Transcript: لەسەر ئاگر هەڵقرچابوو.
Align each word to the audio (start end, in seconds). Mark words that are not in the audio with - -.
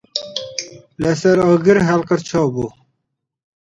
لەسەر 1.03 1.37
ئاگر 1.43 1.77
هەڵقرچابوو. 1.87 2.67